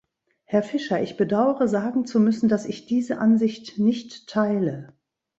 [0.45, 4.97] Herr Fischer, ich bedauere sagen zu müssen, dass ich diese Ansicht nicht teile.